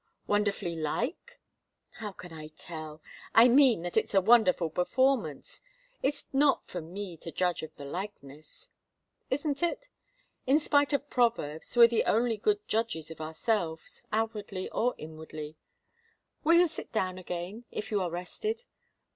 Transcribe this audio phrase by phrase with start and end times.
[0.25, 1.39] "Wonderfully like?"
[1.99, 3.03] "How can I tell?
[3.35, 5.61] I mean that it's a wonderful performance.
[6.01, 8.71] It's not for me to judge of the likeness."
[9.29, 9.89] "Isn't it?
[10.47, 15.55] In spite of proverbs, we're the only good judges of ourselves outwardly or inwardly.
[16.43, 18.63] Will you sit down again, if you are rested?